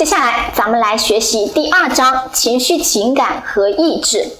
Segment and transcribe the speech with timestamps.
[0.00, 4.30] 接下来，咱们来学习第二章情绪、情感和意志。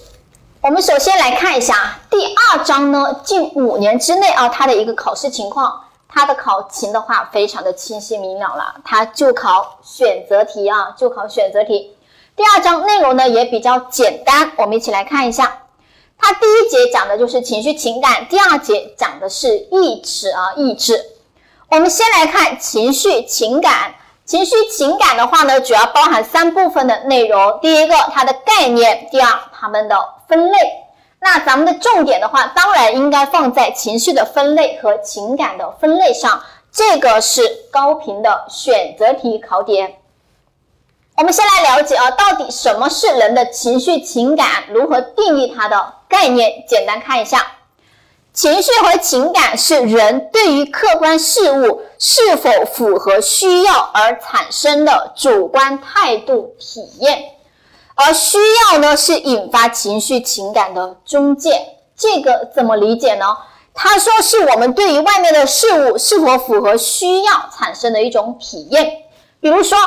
[0.62, 5.78] 我们首先来看一下第二章呢，近五年之内啊，它的一个考试情况。
[6.08, 11.94] 它的考情的话，非常的清晰明了了，它就考选择题啊，就考选择题。
[12.34, 15.58] 第二章内容呢也比较简单，我们一起来看一下。
[16.16, 21.04] 它第一节讲的就是情绪、情感，第二节讲的是意志啊，意志。
[21.68, 23.96] 我们先来看情绪、情感。
[24.30, 27.58] 情绪情感的话呢，主要包含三部分的内容。
[27.60, 29.96] 第一个，它的概念；第二，它们的
[30.28, 30.56] 分类。
[31.18, 36.40] 那咱们的重点的话，当然应该放在情绪的分类和情感的分类上。
[36.70, 39.96] 这个是高频的选择题考点。
[41.16, 44.46] 我们先来了解啊，到底什么是人的情绪情感？
[44.68, 46.64] 如何定义它的概念？
[46.68, 47.44] 简单看一下。
[48.32, 57.22] 情绪和情感是人对于客观事物是否符合需要而产生的主观态度体验，
[57.96, 58.38] 而需
[58.70, 61.76] 要呢是引发情绪情感的中介。
[61.96, 63.26] 这个怎么理解呢？
[63.74, 69.02] 他说是我们对于外面的事物是否符合需要产生的一种体验。
[69.40, 69.78] 比如说，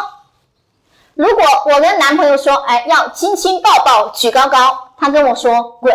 [1.16, 5.92] 如果我跟男朋友说，哎，要亲亲抱抱举高高，他跟我说滚。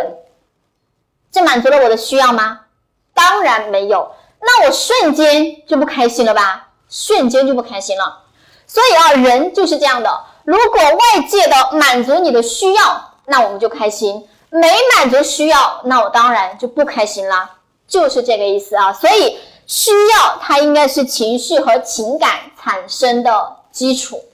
[1.30, 2.60] 这满足了我的需要吗？
[3.14, 4.12] 当然没有。
[4.40, 6.68] 那我瞬间就不开心了吧？
[6.88, 8.22] 瞬间就不开心了。
[8.66, 10.24] 所以啊，人就是这样的。
[10.44, 17.56] 如果外界的满足你的需要，那我们就开心；没满足需要，那我当然就不开心啦。
[17.88, 18.92] 就是这个意思啊。
[18.92, 24.24] 所以需要它应该是情绪和情感产生的基础。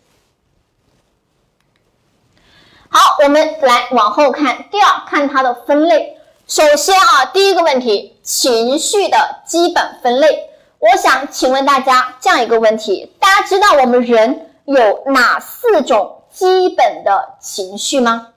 [2.90, 6.13] 好，我们来往后看，第二，看它的分类。
[6.46, 10.50] 首先啊，第一个问题，情绪的基本分类。
[10.78, 18.34] 我想请问大家这样一个问题：大家知道我们人有哪四种基本的情绪吗？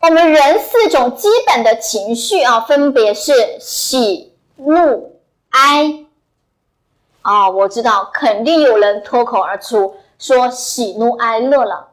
[0.00, 5.18] 我们人四种基本的情绪啊，分别是喜、怒、
[5.48, 6.04] 哀。
[7.22, 11.87] 啊，我知道，肯定有人脱口而出说喜怒哀乐了。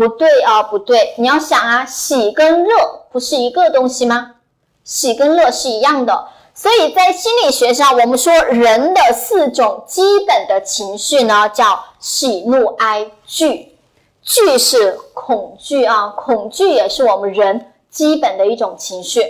[0.00, 1.12] 不对啊，不对！
[1.18, 4.36] 你要想啊，喜跟乐不是一个东西吗？
[4.82, 13.76] 喜跟乐是一样的，所以在心理学上，我们说人的四种基本的情绪呢，叫喜怒哀惧。
[14.22, 19.20] 惧是恐惧啊，恐惧也是我们人基本的一种情绪。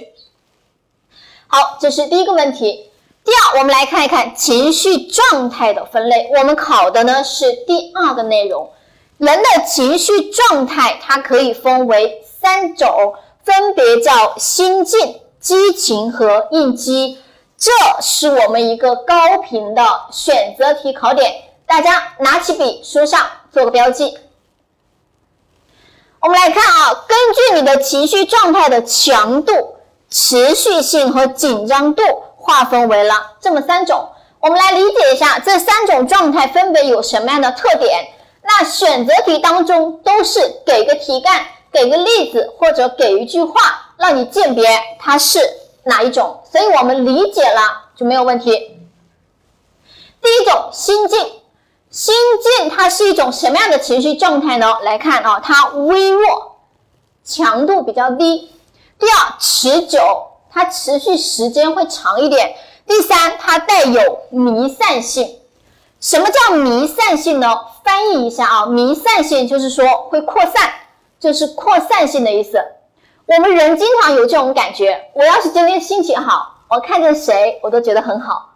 [1.48, 2.92] 好，这是第一个问题。
[3.25, 6.31] 第二，我们来看一看情绪状态的分类。
[6.38, 8.70] 我们考的呢是第二个内容。
[9.20, 13.14] 人的情绪状态，它可以分为三种，
[13.44, 17.19] 分别叫心境、激情和应激。
[17.58, 17.70] 这
[18.00, 21.34] 是我们一个高频的选择题考点，
[21.66, 24.16] 大家拿起笔，书上做个标记。
[26.20, 29.52] 我们来看啊，根据你的情绪状态的强度、
[30.08, 32.02] 持续性和紧张度，
[32.38, 34.08] 划分为了这么三种。
[34.41, 38.08] 我们来理解一下这三种状态分别有什么样的特点。
[38.43, 44.69] 那选择题当中都是给个题干，给个例子，或者给一句话，让你鉴别
[44.99, 45.39] 它是
[45.84, 46.41] 哪一种。
[46.50, 48.50] 所以我们理解了就没有问题。
[50.23, 51.19] 第一种心境，
[51.91, 52.15] 心
[52.59, 54.79] 境它是一种什么样的情绪状态呢？
[54.83, 56.56] 来看啊，它微弱，
[57.25, 58.50] 强度比较低。
[58.99, 59.99] 第二，持久，
[60.50, 62.55] 它持续时间会长一点。
[62.87, 65.40] 第三，它带有弥散性。
[66.00, 67.47] 什么叫弥散性呢？
[67.84, 70.71] 翻译一下啊，弥散性就是说会扩散，
[71.19, 72.59] 就是扩散性的意思。
[73.27, 78.49] 我们人经常有这种感觉，我要是今天心情好，我看见谁我都觉得很好，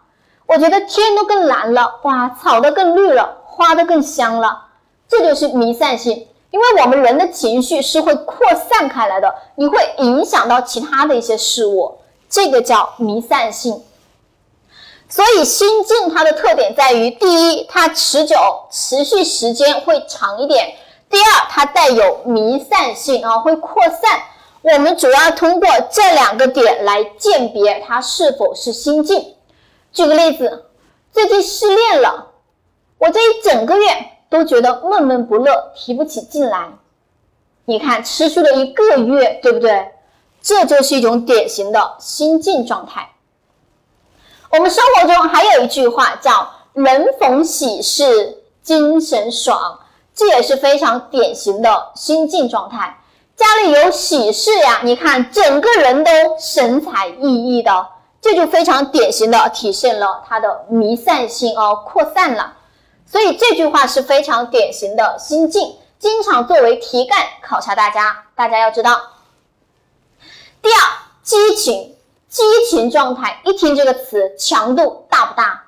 [0.47, 4.63] 我觉得天都更蓝了，哇，草都更绿了，花都更香了，
[5.07, 6.27] 这就是弥散性。
[6.49, 13.83] 因为我们人的情绪是会扩散开来的，你会影响到其他的一些事物，这个叫弥散性。
[15.15, 18.35] 所以心境它的特点在于，第一，它持久，
[18.69, 20.75] 持续时间会长一点；
[21.09, 24.23] 第二，它带有弥散性啊，会扩散。
[24.61, 29.35] 我们主要通过这两个点来鉴别它是否是心境。
[29.93, 30.65] 举个例子，
[31.13, 32.33] 最近失恋了，
[32.97, 33.87] 我这一整个月
[34.29, 36.73] 都觉得闷闷不乐，提不起劲来。
[37.63, 39.93] 你看，持续了一个月，对不对？
[40.41, 43.11] 这就是一种典型的心境状态。
[44.55, 49.77] 我们生活中还有一句话叫“人逢喜事精神爽”，
[50.15, 53.01] 这也是非常典型的心境状态。
[53.35, 57.87] 家里有喜事呀，你看整个人都神采奕奕的，
[58.21, 62.53] 这就非常典型的体现了它的弥散性哦，扩散了。
[63.05, 68.23] 所以这句话是非常典型的心境，经常作为题干考察大家。
[68.35, 69.01] 大家要知道。
[70.61, 70.79] 第二，
[71.23, 71.94] 激情，
[72.35, 75.63] 激情状态，一听这个词，强度大不大？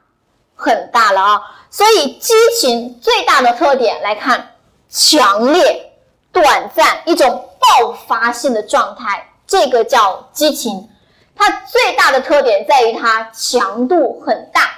[0.54, 1.42] 很大了啊！
[1.70, 4.56] 所以激情最大的特点来看，
[4.90, 5.94] 强烈、
[6.34, 10.90] 短暂，一种爆发性的状态，这个叫激情。
[11.38, 14.70] 它最大的特点在于它强度很大。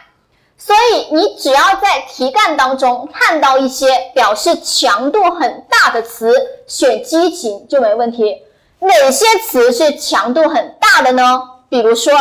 [0.60, 6.36] 所以你只要在题干当中看到一些表示强度很大的词，
[6.68, 8.44] 选激情就没问题。
[8.78, 11.24] 哪些词是强度很大的呢？
[11.70, 12.14] 比如说，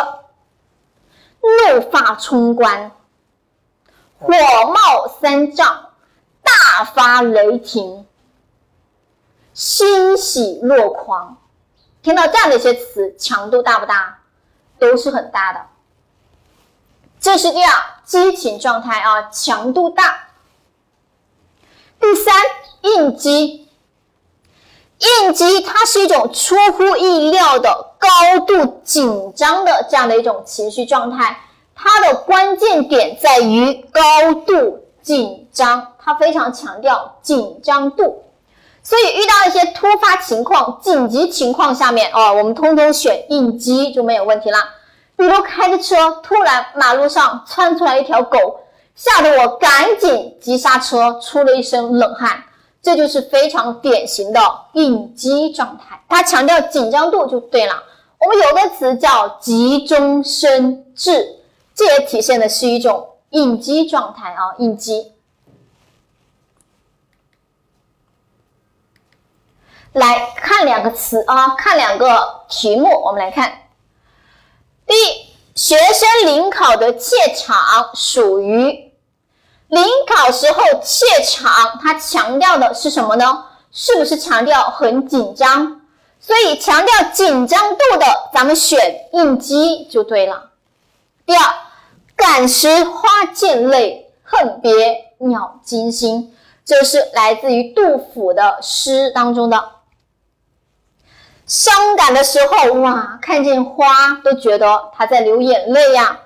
[1.41, 2.93] 怒发冲冠、
[4.19, 4.33] 火
[4.75, 5.91] 冒三丈、
[6.43, 8.07] 大发雷霆、
[9.55, 11.39] 欣喜若狂。
[12.03, 14.21] 听到这样的一些词，强度大不大？
[14.79, 15.67] 都是很大的。
[17.19, 17.73] 这是第二
[18.05, 20.29] 激情状态啊，强度大。
[21.99, 22.35] 第三
[22.83, 23.69] 应激，
[24.99, 31.39] 应激它是一种出乎意料的高度紧张的这样的一种情绪状态，
[31.75, 38.23] 它的关键点在于高度紧张，它非常强调紧张度，
[38.83, 44.59] 所以遇到一些突发情况、紧急情况下面哦，我们通通选应激就没有问题了。
[45.17, 48.61] 比如开着车，突然马路上窜出来一条狗，
[48.95, 52.45] 吓得我赶紧急刹车，出了一身冷汗。
[52.81, 54.41] 这就是非常典型的
[54.73, 57.83] 应激状态，它强调紧张度就对了。
[58.19, 61.41] 我们有个词叫急中生智，
[61.75, 65.13] 这也体现的是一种应激状态啊，应激。
[69.93, 73.63] 来看两个词啊，看两个题目，我们来看。
[74.87, 78.88] 第一，学生临考的怯场属于
[79.69, 83.45] 临考时候怯场，它强调的是什么呢？
[83.71, 85.83] 是不是强调很紧张？
[86.21, 90.51] 所以强调紧张度的，咱们选应激就对了。
[91.25, 91.55] 第二，
[92.17, 96.35] 感时花溅泪，恨别鸟惊心，
[96.65, 99.73] 这是来自于杜甫的诗当中的。
[101.47, 106.19] 伤感的时候，哇，看见花都觉得他在流眼泪呀；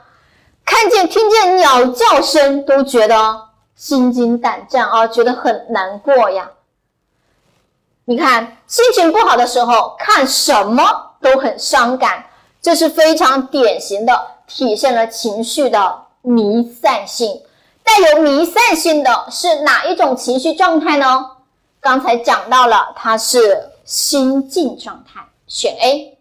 [0.65, 6.51] 看见、听见鸟叫声，都觉得心惊胆战啊，觉得很难过呀。
[8.05, 12.25] 你看，心情不好的时候，看什么都很伤感，
[12.61, 17.43] 这是非常典型的体现了情绪的弥散性。
[17.83, 21.27] 带有弥散性的是哪一种情绪状态呢？
[21.81, 23.69] 刚才讲到了，它是。
[23.85, 26.17] 心境状态，选 A。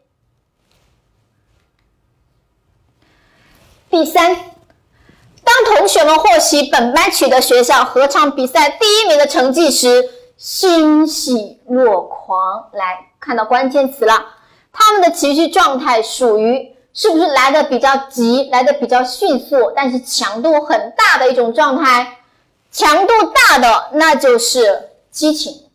[3.91, 4.33] 第三，
[5.43, 12.69] 当同学们获悉本班取得学校合唱比赛第一名的成绩时，欣喜若狂。
[12.71, 14.27] 来看到关键词了，
[14.71, 22.19] 他们的情绪状态属于是不是来的比较急，来的比较迅速，但是强度很大的一种状态？
[22.71, 25.65] 强度大的那就是激情。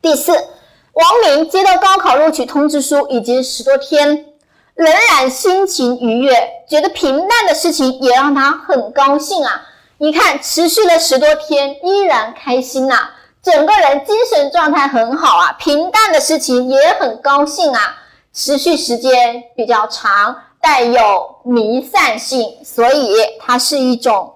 [0.00, 0.32] 第四，
[0.92, 4.26] 王明接到高考录取通知书已经十多天，
[4.80, 6.32] 仍然心情愉悦，
[6.66, 9.60] 觉得平淡的事情也让他很高兴啊！
[9.98, 13.10] 你看，持续了十多天，依然开心呐，
[13.42, 17.98] 整个人精神状态很好啊，平淡的事情也很高兴啊，
[18.32, 24.32] 持续时间比较长，带有弥散性，所以它是一种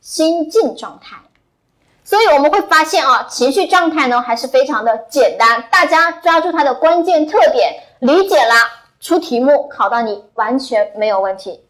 [0.00, 1.14] 心境状态。
[2.02, 8.54] 所以我们会发现啊，情绪状态呢还是非常的简单，大家抓住它的关键特点，理解了，
[9.00, 11.60] 出题目考到你完全没有问题。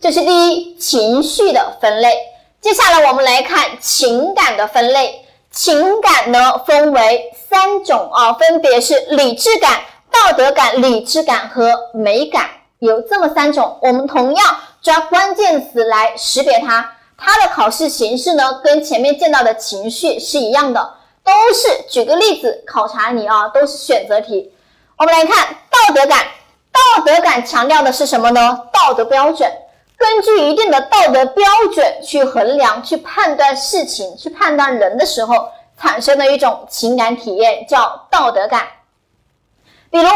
[0.00, 2.14] 这是第一情绪的分类，
[2.60, 5.26] 接下来我们来看情感的分类。
[5.50, 12.48] 情感呢分为三种啊，分别是理智感、道德感、理智感和美感，
[12.78, 13.78] 有这么三种。
[13.82, 16.96] 我们同样抓关键词来识别它。
[17.18, 24.51] 它的考试形式呢，跟前面见到的情绪是一样的，都是举个例子考察你啊，都是选择题。
[25.02, 26.24] 我们来看道德感，
[26.70, 28.56] 道德感强调的是什么呢？
[28.72, 29.50] 道德标准，
[29.96, 31.44] 根据一定的道德标
[31.74, 38.68] 准去衡量、去判断事情、去判断人的时候，产生的一种情感体验叫道德感。
[39.90, 40.08] 比如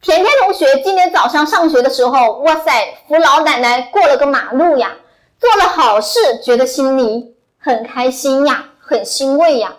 [0.00, 4.92] 甜甜同学今天早上上学的时候，哇塞，扶老奶奶过了个马路呀。
[5.40, 9.72] 做了好事，觉得心里很开心呀，很欣慰呀，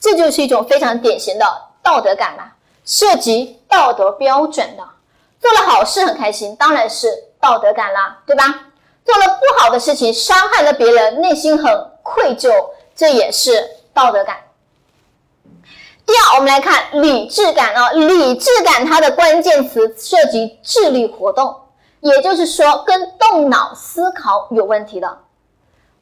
[0.00, 1.46] 这就是一种非常典型的
[1.84, 2.46] 道德感嘛，
[2.84, 4.84] 涉及道德标准的。
[5.40, 7.08] 做了好事很开心，当然是
[7.40, 8.44] 道德感啦，对吧？
[9.04, 12.52] 做了不好的事情，伤害了别人，内心很愧疚，
[12.94, 14.36] 这也是道德感。
[16.06, 21.62] 第二，我们来看理智感啊，理智感它的关键词涉及智力活动，
[22.00, 25.18] 也就是说跟动脑思考有问题的。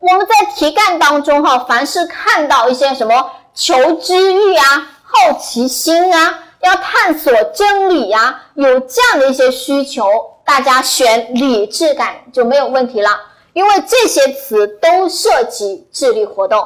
[0.00, 6.40] 我们在题干当中哈，凡是看到一些什么求知欲啊、好奇心啊。
[6.60, 10.04] 要探索真理呀，有这样的一些需求，
[10.44, 13.10] 大家选理智感就没有问题了，
[13.52, 16.62] 因为这些词都涉及智力活动。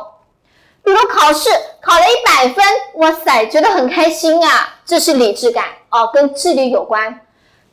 [0.82, 1.48] 比如考试
[1.80, 2.64] 考了一百分，
[2.96, 7.20] 哇塞，觉得很开心啊，这是理智感哦，跟智力有关。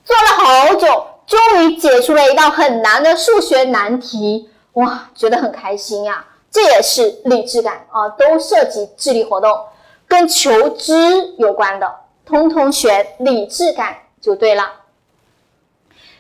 [0.06, 9.60] 做了好久，终于解出了一道很难的数学难题，哇，觉得很开心呀，这也是理智感啊，都涉及智力活动，
[10.08, 10.94] 跟求知
[11.38, 12.01] 有关的。
[12.32, 14.72] 通通选理智感就对了。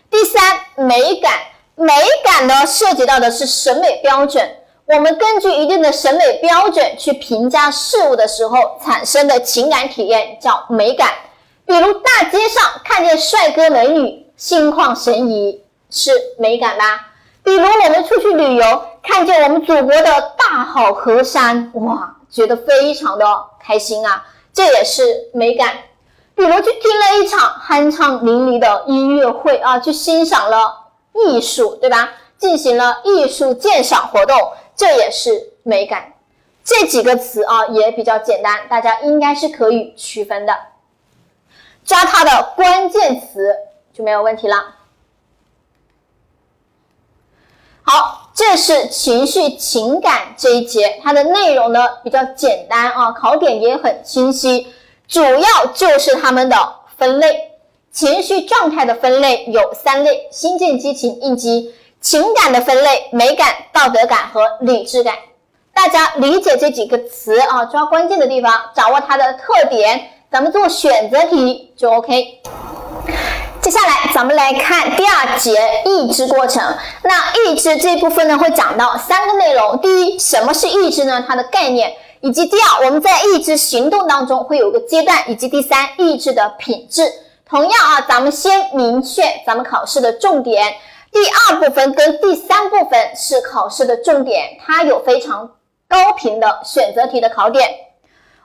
[0.10, 1.40] 第三，美感，
[1.76, 4.46] 美感呢涉及到的是审美标准。
[4.88, 11.14] 我们根据一定的审美标准去评价事物的时候产生的情感体验叫美感。
[11.66, 17.08] 比如大街上看见帅哥美女，心旷神怡是美感吧？
[17.42, 23.26] 比如我们出去旅游，看见我们祖国的大好河山，哇，觉得非常的
[23.64, 25.74] 开心啊，这也是美感。
[26.42, 32.14] 比如去听了一场酣畅淋漓的音乐会啊，去欣赏了艺术，对吧？
[32.40, 34.36] 进行了艺术鉴赏活动，
[34.76, 36.14] 这也是美感。
[36.64, 40.58] 这几个词啊也比较简单，大家应该是可以区分的。
[41.86, 43.56] 抓它的关键词
[43.94, 44.78] 就没有问题了。
[47.84, 54.74] 好，这是情绪情感这一节，它的内容呢比较简单啊，考点也很清晰。
[55.12, 56.56] 主要就是他们的
[56.98, 57.52] 分类，
[57.92, 65.14] 情绪状态的分类有三类：心境、激情、应激；情感的分类，美感、道德感和理智感。
[65.74, 72.40] 大家理解这几个词啊，抓关键的地方，掌握它的特点，咱们做选择题就 OK。
[73.60, 76.64] 接下来咱们来看第二节意志过程。
[77.04, 79.78] 那意志这部分呢，会讲到三个内容。
[79.82, 81.26] 第一，什么是意志呢？
[81.28, 81.98] 它的概念。
[82.22, 87.12] 以及第二，我们在意志行动当中会有个阶段，以及第三，意志的品质。
[87.50, 90.72] 同样啊，咱们先明确咱们考试的重点。
[91.12, 95.50] 第二部分跟第三部分是考试的重点，它有非常
[95.90, 97.68] 高频的选择题的考点。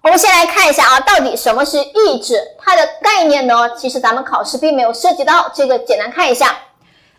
[0.03, 2.41] 我们先来看一下啊，到底什么是意志？
[2.59, 3.77] 它的概念呢？
[3.77, 6.57] 其实咱们考试并没有涉及到，这个简单看一下：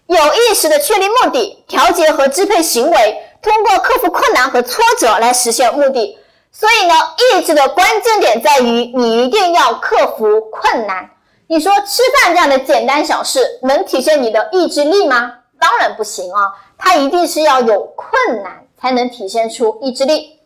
[0.07, 6.17] 有意识的确立目的，调节和支配行为，通过克服困难和挫折来实现目的。
[6.59, 11.07] 所以呢，意志的关键点在于你一定要克服困难。
[11.45, 15.31] 你说吃饭这样的简单小事能体现你的意志力吗？
[15.59, 20.39] 当然不行啊，它一定是要有困难才能体现出意志力。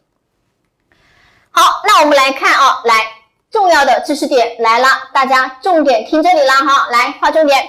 [1.50, 2.94] 好，那我们来看啊，来
[3.50, 7.64] 重要的知识点来了，大家重点听这里了哈，来划重点。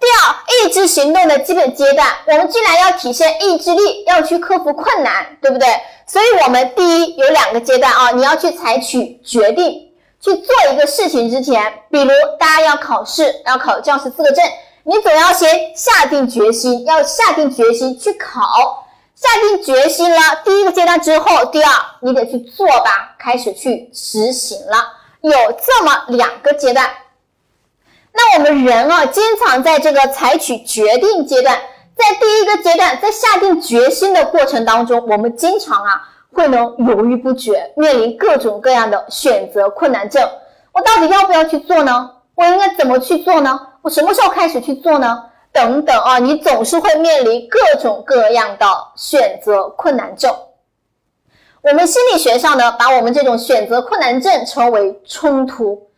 [0.00, 5.66] 第二，意志行动的基本阶段，我们既然要体现意志力，要去克服困难，对不对？
[6.06, 9.90] 所以，我们第一有两个阶段啊，你要去采取决定，
[10.20, 14.44] 去做一个事情之前，比如大家要考试，要考教师资格证，
[14.84, 18.86] 你总要先下定决心，要下定决心去考，
[19.16, 26.88] 下定决心了，第一个阶段之后，第二你得去做吧，开始去执行了，有这么两个阶段。
[28.18, 31.56] 那我们人啊，经常在这个采取决定阶段。
[31.94, 40.28] 在第一个阶段，在下定决心的过程当中，我们经常啊会能犹豫不决，面临各种各样的选择困难症。
[40.72, 42.10] 我到底要不要去做呢？
[42.34, 43.60] 我应该怎么去做呢？
[43.82, 45.24] 我什么时候开始去做呢？
[45.52, 50.34] 等等啊，你总是会面临各种各样的选择困难症。
[51.62, 55.88] 我们心理学上呢，把我们这种选择困难症称为冲突，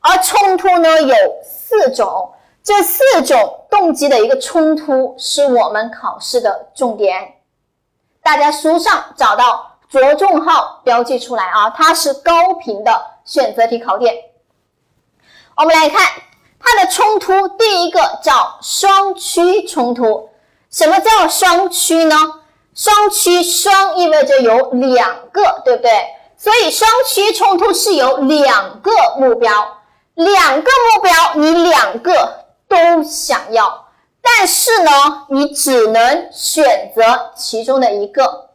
[0.00, 2.32] 而冲突呢有四种。
[2.60, 7.36] 这四种动机的一个冲突是我们考试的重点，
[8.22, 14.14] 大家书上找到着重号标记出来啊，它是高频的选择题考点。
[15.56, 16.10] 我们来看
[16.60, 20.28] 它的冲突，第一个叫双趋冲突。
[20.70, 22.16] 什么叫双趋呢？
[22.74, 25.90] 双趋双意味着有两个，对不对？
[26.36, 29.77] 所以双趋冲突是有两个目标，
[30.24, 32.44] 两个目标，你两个。
[32.68, 33.86] 都想要，
[34.20, 34.90] 但是呢，
[35.30, 38.50] 你只能选择其中的一个，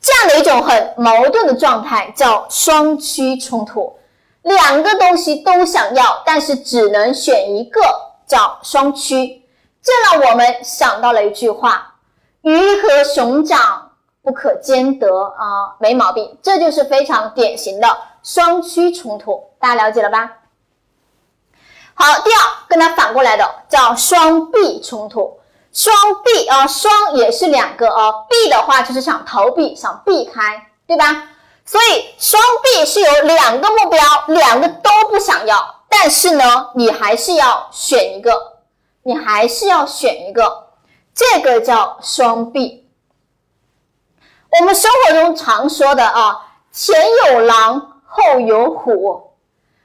[0.00, 3.96] 这样的一种很矛盾的状态叫双趋冲突。
[4.42, 7.80] 两个东西都想要，但是只能选一个，
[8.26, 9.44] 叫双趋。
[9.80, 11.94] 这让我们想到了一句话
[12.42, 20.38] ：“鱼和熊掌不可兼得啊，没毛病。”这就是非常典型的双趋冲突，大家了解了吧？
[21.94, 25.38] 好，第二，跟它反过来的叫双避冲突。
[25.72, 31.28] 双避啊，双也是两个啊，避的话就是想逃避、想避开，对吧？
[31.64, 38.32] 所以双避是有两个目标，两个都不想要，但是呢，你还是要选一个，
[39.04, 40.70] 你还是要选一个，
[41.14, 42.90] 这个叫双避。
[44.58, 46.96] 我们生活中常说的啊，前
[47.28, 49.31] 有狼，后有虎，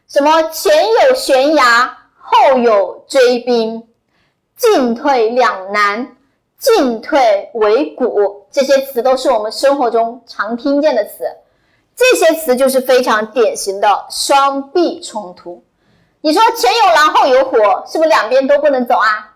[0.07, 0.73] 什么前
[1.09, 3.85] 有悬崖，后有追兵。
[4.55, 6.15] 进退两难，
[6.57, 11.25] 进退维谷，这些词都是我们生活中常听见的词。
[11.95, 15.63] 这些词就是非常典型的双臂冲突。
[16.21, 19.35] 你说前有狼后有虎，是不是两边都不能走啊？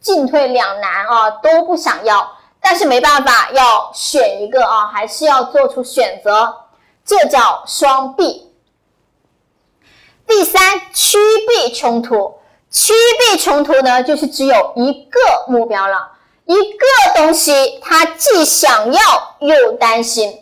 [0.00, 2.26] 进退两难啊，都不想要，
[2.60, 6.54] 但是没办法，要选一个啊，还是要做出选择，
[7.04, 8.43] 这叫双臂。
[10.26, 10.60] 第三，
[10.92, 12.38] 趋避冲突。
[12.70, 16.10] 趋避冲突呢，就是只有一个目标了，
[16.44, 19.00] 一个东西，它既想要
[19.40, 20.40] 又担心。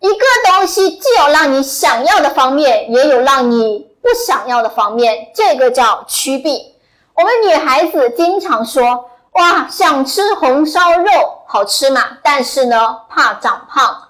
[0.00, 6.74] 一个东西既有让你想要的方面，也有让你不想要的方面，这个叫趋避。
[7.14, 11.10] 我们女孩子经常说：“哇，想吃红烧肉，
[11.46, 12.18] 好吃嘛？
[12.22, 14.08] 但是呢，怕长胖。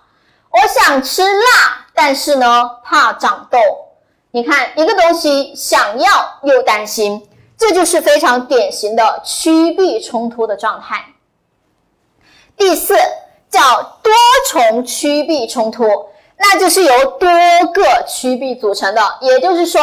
[0.50, 3.58] 我想吃辣，但是呢，怕长痘。”
[4.32, 7.26] 你看，一个东西想要又担心。
[7.58, 11.04] 这就是非常典型的趋避冲突的状态。
[12.56, 12.94] 第四
[13.50, 14.10] 叫多
[14.50, 15.84] 重趋避冲突，
[16.38, 17.28] 那就是由多
[17.75, 19.82] 个趋避组成的，也就是说，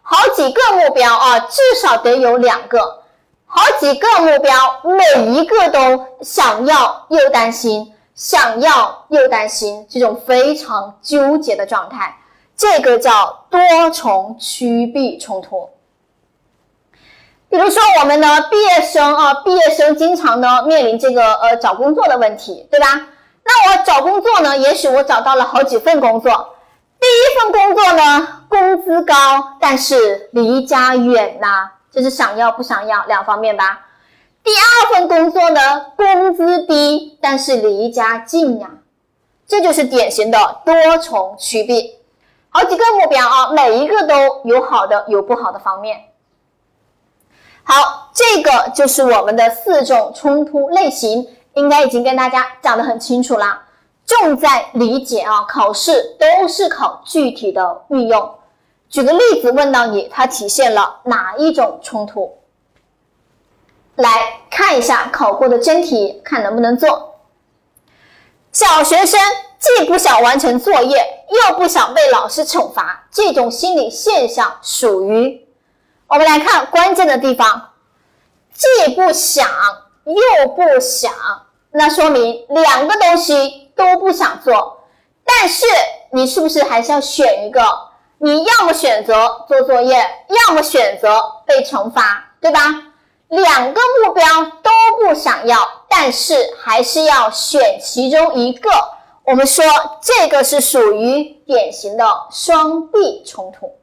[0.00, 3.02] 好几个目标啊，至少得有两个，
[3.44, 12.16] 好几个目标，每一个都想要又担心，想要又担心，这种非常纠结的状态，
[12.58, 15.70] 这个叫多重趋避冲突。
[17.48, 22.86] 比如说，我们的毕业生啊，毕业生经常呢面临这个呃找工作的问题，对吧？
[23.44, 26.56] 那我找工作呢，也许我找到了好几份工作，
[27.00, 29.14] 第一份工作呢工资高，
[29.60, 33.86] 但是离家远呐，这是想要不想要两方面吧？
[34.42, 38.68] 第二份工作呢工资低，但是离家近呀，
[39.46, 41.97] 这就是典型的多重趋避，
[42.58, 46.06] 好几个目标啊，每一个都有好的有不好的方面。
[47.62, 53.62] 好，这个就是我们的四种冲突类型，应该已经跟大家讲得很清楚了，
[54.04, 55.44] 重在理解啊。
[55.44, 58.34] 考试都是考具体的运用。
[58.88, 62.38] 举个例子问到你，它体现了哪一种冲突？
[63.94, 67.20] 来看一下考过的真题，看能不能做。
[68.50, 69.20] 小学生
[69.58, 75.46] 既不想完成作业，又不想被老师惩罚，这种心理现象属于？
[76.06, 77.70] 我们来看关键的地方，
[78.54, 79.48] 既不想
[80.04, 81.12] 又不想，
[81.72, 84.84] 那说明两个东西都不想做。
[85.24, 85.66] 但是
[86.12, 87.60] 你是不是还是要选一个？
[88.18, 89.96] 你要么选择做作业，
[90.28, 92.60] 要么选择被惩罚，对吧？
[93.28, 94.24] 两个目标
[94.62, 98.70] 都不想要，但是还是要选其中一个。
[99.28, 99.62] 我们说
[100.00, 103.76] 这个是属于典型的双臂冲突。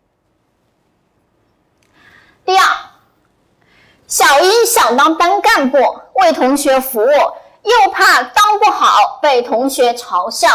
[2.44, 2.66] 第二，
[4.08, 5.78] 小英想当班干部，
[6.14, 10.50] 为同学服务，又怕当不好被同学嘲笑，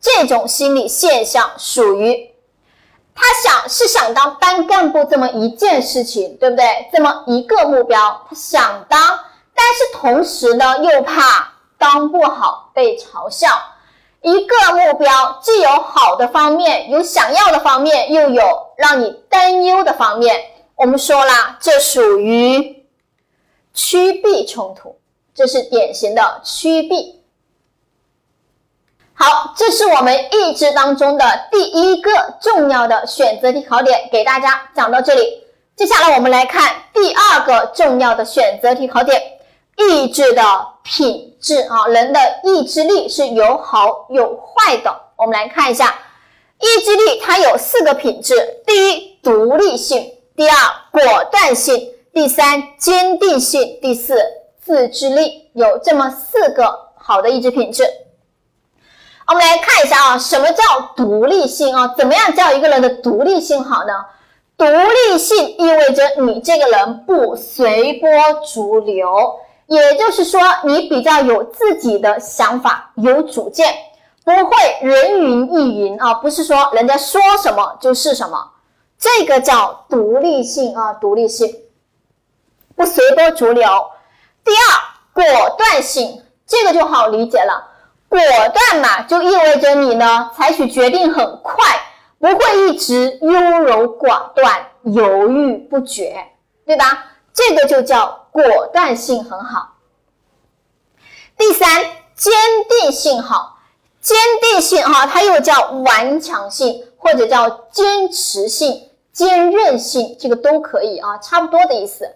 [0.00, 2.34] 这种心理现象属于
[3.14, 6.88] 他想是想当班干部这么一件事情，对不对？
[6.90, 9.18] 这么一个目标，他想当，
[9.54, 13.48] 但是同时呢，又怕当不好被嘲笑。
[14.22, 18.42] 一个目标既有好的方面，有想要的方面，又有
[18.76, 20.38] 让你担忧的方面。
[20.76, 22.84] 我们说了，这属于
[23.72, 24.98] 趋避冲突，
[25.34, 27.22] 这是典型的趋避。
[29.14, 35.44] 好，这是我们意志当中的第一个重要的选择题考点，给大家讲到这里。
[35.76, 39.20] 接下来我们来看第二个重要的选择题考点：
[39.76, 40.42] 意志的
[40.82, 44.94] 品质啊，人的意志力是有好有坏的。
[45.16, 45.98] 我们来看一下，
[46.58, 48.34] 意志力它有四个品质，
[48.66, 50.12] 第一，独立性。
[50.36, 50.56] 第二，
[50.90, 51.78] 果断性；
[52.14, 54.18] 第三，坚定性；第四，
[54.60, 55.50] 自制力。
[55.52, 57.84] 有这么四个好的意志品质。
[59.26, 60.62] 我们来看一下啊，什么叫
[60.96, 61.94] 独立性啊？
[61.98, 63.92] 怎么样叫一个人的独立性好呢？
[64.56, 68.08] 独立性意味着你这个人不随波
[68.52, 69.08] 逐流，
[69.70, 73.72] 也就是说，你比较有自己的想法，有主见，
[74.24, 78.50] 不会人云亦云啊，不是说人家说什么就是什么，
[78.98, 81.54] 这个叫独立性啊，独立性，
[82.74, 83.64] 不随波逐流。
[84.42, 87.68] 第二，果断性，这个就好理解了，
[88.08, 91.54] 果断嘛，就意味着你呢采取决定很快，
[92.18, 96.26] 不会一直优柔寡断、犹豫不决，
[96.66, 97.04] 对吧？
[97.32, 99.76] 这个就叫果断性很好。
[101.36, 101.68] 第三，
[102.14, 102.32] 坚
[102.68, 103.58] 定性好，
[104.00, 112.14] 坚定性哈，它又叫顽强性或者叫坚持性、坚韧性，这个都可以啊，差不多的意思。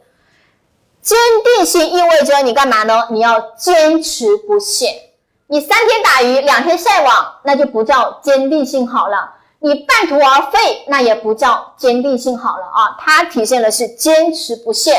[1.01, 1.19] 坚
[1.57, 3.09] 定性意味着你干嘛呢？
[3.11, 5.11] 你要坚持不懈。
[5.47, 9.34] 你三天打鱼两天晒网，那就不叫坚定性好了。
[9.65, 12.99] 你半途而废，那也不叫坚定性好了啊！
[13.01, 14.93] 它体现的是坚持不懈，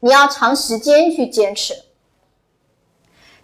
[0.00, 1.72] 你要长时间去坚持。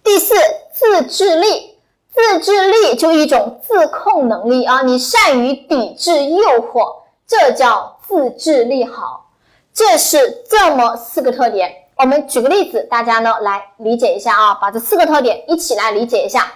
[0.02, 0.34] 第四，
[0.72, 1.78] 自制力，
[2.12, 9.30] 自制力就一种自控能力啊，你善于抵制诱惑，这叫自制力好。
[9.72, 16.52] 这是这么四个特点，我们举个例子，大家呢来理解一下啊，把这四个特点一起来理解一下，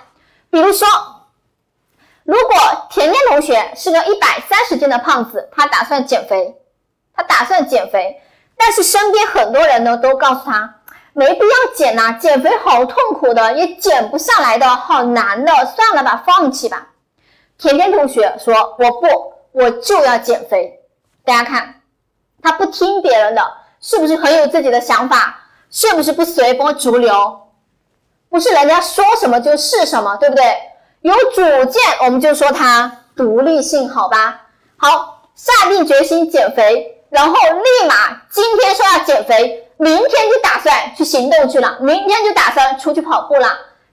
[0.50, 0.88] 比如说。
[2.28, 6.60] 如果甜甜同学是个一百三十斤的胖子，他打算减肥，
[7.16, 8.20] 他打算减肥，
[8.54, 10.74] 但是身边很多人呢都告诉他
[11.14, 16.88] 没必要减呐，减肥好痛苦的，也减不下来的，好难的，算了吧，放弃吧。
[17.56, 20.80] 甜甜同学说：“我不，我就要减肥。”
[21.24, 21.80] 大家看，
[22.42, 23.42] 他不听别人的，
[23.80, 25.34] 是不是很有自己的想法？
[25.70, 27.48] 是不是不随波逐流？
[28.28, 30.44] 不是人家说什么就是什么，对不对？
[31.02, 34.42] 有主见，我们就说他独立性好吧？
[34.76, 43.48] 好，下定决心减肥，然后立马今天说要减肥，明天就打算去行动去了，明天就打算出去跑步了，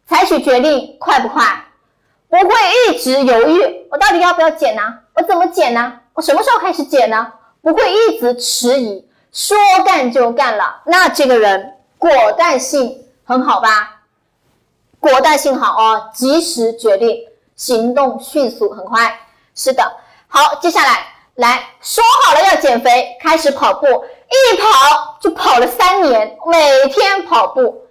[0.07, 1.43] 采取决定快不快？
[2.27, 2.55] 不会
[2.89, 4.81] 一直犹豫，我到底要不要减呢？
[5.13, 5.93] 我怎么减呢？
[6.13, 7.31] 我什么时候开始减呢？
[7.61, 13.94] 不会一直迟疑，说干就干了，那这个人果断性很好吧？
[15.09, 17.15] 果断性好哦，及时决定，
[17.55, 19.19] 行动迅速，很快。
[19.53, 19.83] 是的，
[20.27, 27.85] 好，接下来来说好了要减肥，开始跑步，一跑就跑了三年，每天跑步，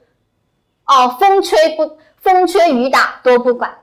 [0.87, 3.79] 哦，风吹不风吹雨打都不管，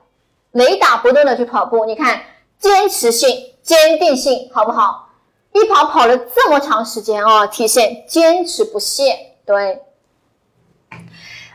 [0.50, 1.86] 雷打不动的去跑步。
[1.86, 2.20] 你看，
[2.58, 5.08] 坚持性、坚定性好不好？
[5.52, 9.80] 一跑跑了这么长时间哦，体现坚持不懈，对。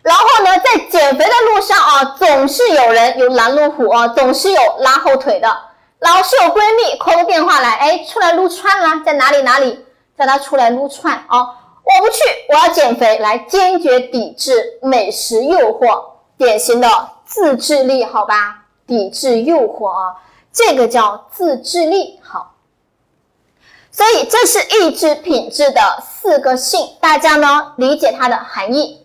[0.07, 5.53] 然后呢，在减肥的路上啊，总是有人有拦路虎啊，总是有拉后腿的，
[5.99, 9.85] 老是有闺蜜 call 个电话来，哎，出来撸串啦，在哪里哪里，
[10.17, 11.39] 叫他出来撸串啊，
[11.83, 16.01] 我不去，我要减肥，来坚决抵制美食诱惑，
[16.37, 16.87] 典型的
[17.25, 20.15] 自制力，好吧，抵制诱惑啊，
[20.53, 22.53] 这个叫自制力，好，
[23.91, 29.03] 所以这是意志品质的四个性，大家呢理解它的含义。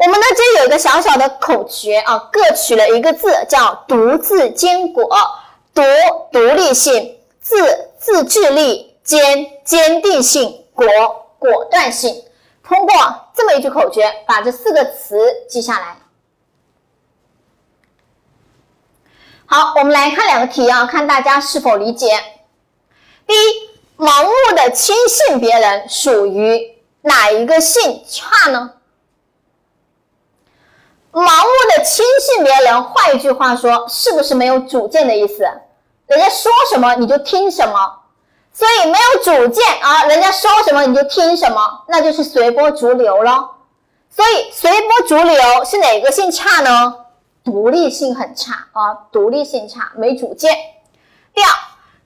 [0.00, 5.06] 我们呢，这有一个小小的口诀啊，各取了一个字，叫独自坚果，
[5.74, 5.82] 独
[6.32, 10.86] 独立性，自自制力，坚坚定性，果
[11.38, 12.24] 果断性。
[12.64, 12.94] 通过
[13.34, 15.98] 这么一句口诀，把这四个词记下来。
[19.44, 22.18] 好，我们来看两个题啊，看大家是否理解。
[23.26, 28.76] 第一，盲目的轻信别人，属于哪一个性差呢？
[31.12, 35.42] 盲目的轻信别人，换一句话说，是不是没有主见的意思？
[36.06, 38.00] 人家说什么你就听什么，
[38.52, 43.50] 所以没有主见啊，人家说什么你就听什么，那就是随波逐流了。
[44.08, 46.94] 所以随波逐流是哪个性差呢？
[47.42, 50.52] 独立性很差啊，独立性差，没主见。
[51.34, 51.48] 第二，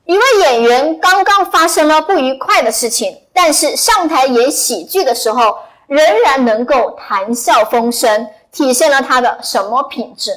[0.06, 8.28] 一位演员刚刚发生了不愉快的事情，但是上台演喜剧的时候，仍然能够谈笑风生。
[8.54, 10.30] 体现了他的什么品质？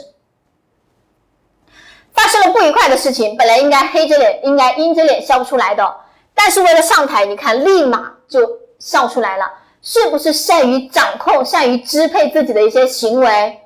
[2.14, 5.96] 发生了不愉快的事情，本来应该黑着脸，应该阴着脸笑不出来的，
[6.34, 8.42] 但是为了上台，你看立马就
[8.80, 9.48] 笑出来了，
[9.84, 13.62] 是不是善于掌控、善于支配自己的一些行为？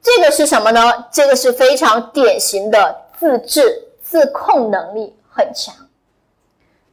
[0.00, 0.80] 这个是什么呢？
[1.12, 5.74] 这个是非常典型的自制、自控能力很强，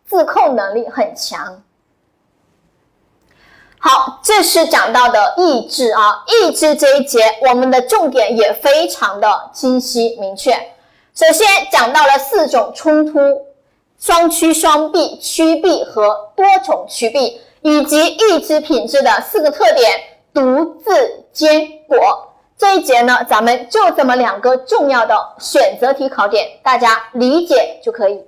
[0.05, 1.63] 自控能力很强。
[3.85, 10.53] 好，这是讲到的意志啊，意志这一节我们的重点也非常的清晰明确。
[11.13, 13.19] 首先讲到了四种冲突：
[13.99, 19.91] 双趋双避、趋避和多重趋避，以及意志品质的四个特点：
[20.33, 22.29] 独自坚果。
[22.57, 28.23] 这一节呢，咱们就这么两个重要的选择题考点，大家理解就可以。